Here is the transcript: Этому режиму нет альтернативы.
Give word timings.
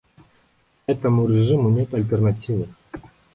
Этому 0.87 1.27
режиму 1.27 1.69
нет 1.69 1.93
альтернативы. 1.93 2.67